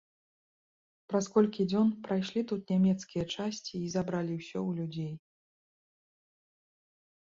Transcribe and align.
Праз 1.13 1.25
колькі 1.35 1.65
дзён 1.73 1.91
прайшлі 2.09 2.41
тут 2.53 2.61
нямецкія 2.75 3.23
часці 3.35 3.73
і 3.85 3.93
забралі 3.99 4.33
ўсё 4.43 4.59
ў 4.65 4.83
людзей. 4.83 5.17